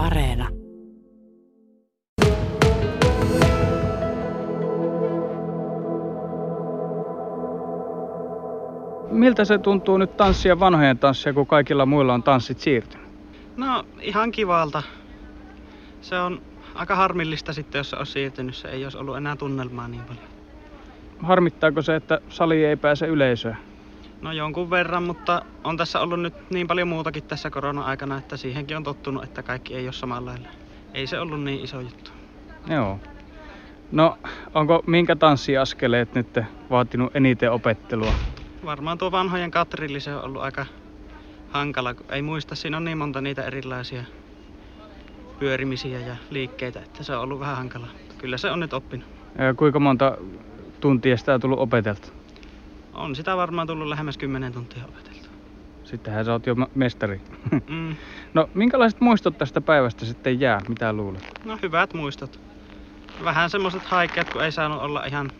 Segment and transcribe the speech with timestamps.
[0.00, 0.48] Areena.
[9.10, 13.06] Miltä se tuntuu nyt tanssia vanhojen tanssia, kun kaikilla muilla on tanssit siirtynyt?
[13.56, 14.82] No ihan kivalta.
[16.00, 16.42] Se on
[16.74, 18.54] aika harmillista sitten, jos se on siirtynyt.
[18.54, 20.24] Se ei olisi ollut enää tunnelmaa niin paljon.
[21.18, 23.56] Harmittaako se, että sali ei pääse yleisöön?
[24.22, 28.76] No jonkun verran, mutta on tässä ollut nyt niin paljon muutakin tässä korona-aikana, että siihenkin
[28.76, 30.48] on tottunut, että kaikki ei ole samalla lailla.
[30.94, 32.10] Ei se ollut niin iso juttu.
[32.66, 33.00] Joo.
[33.92, 34.18] No,
[34.54, 36.38] onko minkä tanssiaskeleet nyt
[36.70, 38.12] vaatinut eniten opettelua?
[38.64, 40.66] Varmaan tuo vanhojen katrilli se on ollut aika
[41.50, 44.04] hankala, kun ei muista, siinä on niin monta niitä erilaisia
[45.38, 47.86] pyörimisiä ja liikkeitä, että se on ollut vähän hankala.
[48.18, 49.08] Kyllä se on nyt oppinut.
[49.38, 50.18] Ja kuinka monta
[50.80, 52.08] tuntia sitä on tullut opeteltu?
[52.92, 55.28] On sitä varmaan tullut lähemmäs 10 tuntia opeteltu.
[55.84, 57.20] Sittenhän sä oot jo mestari.
[57.68, 57.96] Mm.
[58.34, 60.62] No, minkälaiset muistot tästä päivästä sitten jää?
[60.68, 61.22] Mitä luulet?
[61.44, 62.40] No hyvät muistot.
[63.24, 65.30] Vähän semmoset haikeat, kun ei saanut olla ihan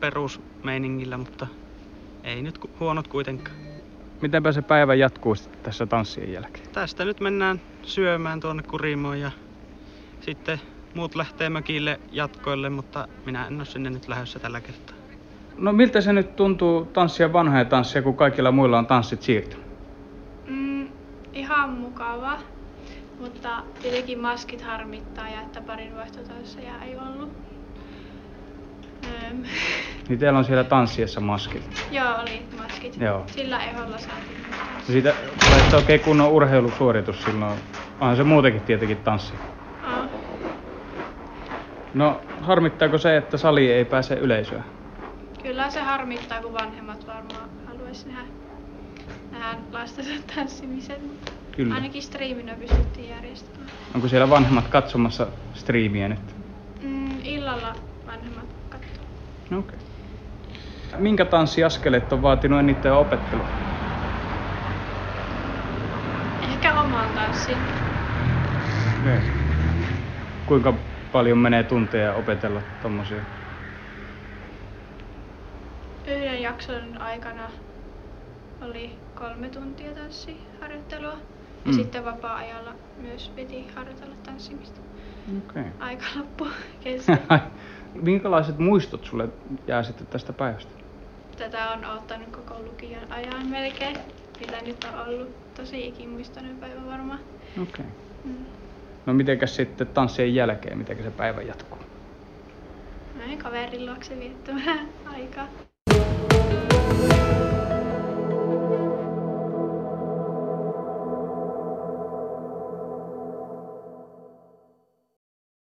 [0.00, 1.46] perusmeiningillä, mutta
[2.24, 3.56] ei nyt huonot kuitenkaan.
[4.22, 6.68] Mitenpä se päivä jatkuu sitten tässä tanssien jälkeen?
[6.72, 9.30] Tästä nyt mennään syömään tuonne Kurimoon ja
[10.20, 10.60] sitten
[10.94, 14.95] muut lähtee mökille jatkoille, mutta minä en ole sinne nyt lähdössä tällä kertaa.
[15.56, 19.66] No miltä se nyt tuntuu tanssia vanhoja tanssia, kun kaikilla muilla on tanssit siirtynyt?
[20.46, 20.88] Mm,
[21.32, 22.38] ihan mukava,
[23.20, 27.32] mutta tietenkin maskit harmittaa ja että parin vaihtotansseja ei ollut.
[29.04, 29.36] Öm,
[30.08, 31.86] Niin teillä on siellä tanssiessa maskit.
[31.90, 32.96] joo, oli maskit.
[33.00, 33.22] Joo.
[33.26, 34.36] Sillä eholla saatiin.
[34.50, 37.58] Ja Siitä tulee oikein kunnon urheilusuoritus silloin.
[38.00, 39.34] Onhan se muutenkin tietenkin tanssi.
[39.84, 40.06] Aa,
[41.94, 44.64] No, harmittaako se, että sali ei pääse yleisöön?
[45.46, 48.28] Kyllä se harmittaa, kun vanhemmat varmaan haluaisi nähdä,
[49.32, 51.00] nähdä lastensa tanssimisen.
[51.56, 51.74] Kyllä.
[51.74, 53.70] Ainakin striiminä pystyttiin järjestämään.
[53.94, 56.36] Onko siellä vanhemmat katsomassa striimiä nyt?
[56.82, 57.74] Mm, illalla
[58.06, 59.04] vanhemmat katsoo.
[59.50, 59.78] No, Okei.
[60.88, 61.00] Okay.
[61.00, 63.46] Minkä tanssiaskeleet on vaatinut eniten opettelua?
[66.42, 67.58] Ehkä omaan tanssiin.
[69.00, 69.20] Okay.
[70.46, 70.74] Kuinka
[71.12, 73.20] paljon menee tunteja opetella tommosia?
[76.46, 77.50] Jakson aikana
[78.62, 81.08] oli kolme tuntia tanssiharjoittelua.
[81.12, 81.72] Ja Mm.
[81.72, 84.80] sitten vapaa-ajalla myös piti harjoitella tanssimista.
[85.48, 85.62] Okei.
[85.78, 86.46] Aika loppu
[86.84, 87.18] kesken.
[87.94, 89.28] Minkälaiset muistot sulle
[89.66, 90.72] jää sitten tästä päivästä?
[91.38, 93.96] Tätä on ottanut koko lukion ajan melkein.
[94.40, 97.20] Mitä nyt on ollut tosi ikimuistoinen päivä varmaan.
[97.62, 97.64] Okei.
[97.72, 97.84] Okay.
[98.24, 98.44] Mm.
[99.06, 101.78] No mitenkäs sitten tanssien jälkeen, miten se päivä jatkuu?
[103.18, 105.46] Näin kaverin luokse viettämään aikaa.
[106.32, 106.65] you